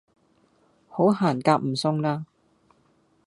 [0.89, 2.25] 好行夾唔送啦